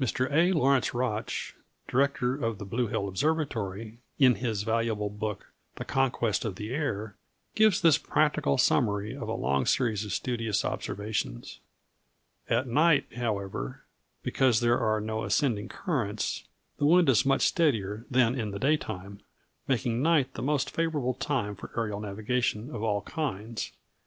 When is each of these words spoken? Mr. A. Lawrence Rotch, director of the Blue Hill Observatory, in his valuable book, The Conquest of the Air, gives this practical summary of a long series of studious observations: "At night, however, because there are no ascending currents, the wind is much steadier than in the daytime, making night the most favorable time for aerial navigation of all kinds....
Mr. 0.00 0.32
A. 0.32 0.52
Lawrence 0.52 0.94
Rotch, 0.94 1.54
director 1.86 2.34
of 2.34 2.56
the 2.56 2.64
Blue 2.64 2.86
Hill 2.86 3.06
Observatory, 3.06 3.98
in 4.18 4.36
his 4.36 4.62
valuable 4.62 5.10
book, 5.10 5.48
The 5.74 5.84
Conquest 5.84 6.46
of 6.46 6.54
the 6.54 6.70
Air, 6.72 7.14
gives 7.54 7.82
this 7.82 7.98
practical 7.98 8.56
summary 8.56 9.14
of 9.14 9.28
a 9.28 9.34
long 9.34 9.66
series 9.66 10.02
of 10.06 10.14
studious 10.14 10.64
observations: 10.64 11.60
"At 12.48 12.66
night, 12.66 13.04
however, 13.16 13.82
because 14.22 14.60
there 14.60 14.78
are 14.78 14.98
no 14.98 15.24
ascending 15.24 15.68
currents, 15.68 16.44
the 16.78 16.86
wind 16.86 17.10
is 17.10 17.26
much 17.26 17.42
steadier 17.42 18.06
than 18.10 18.34
in 18.34 18.52
the 18.52 18.58
daytime, 18.58 19.20
making 19.68 20.00
night 20.00 20.32
the 20.32 20.40
most 20.42 20.70
favorable 20.70 21.12
time 21.12 21.54
for 21.54 21.70
aerial 21.76 22.00
navigation 22.00 22.74
of 22.74 22.82
all 22.82 23.02
kinds.... 23.02 23.72